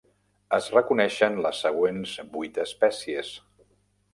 Es 0.57 0.69
reconeixen 0.75 1.37
les 1.47 1.61
següents 1.65 2.15
vuit 2.39 2.59
espècies. 2.65 3.31